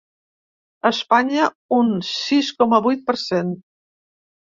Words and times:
A 0.89 0.91
Espanya, 0.95 1.51
un 1.81 1.93
sis 2.09 2.53
coma 2.65 2.83
vuit 2.91 3.09
per 3.11 3.21
cent. 3.29 3.57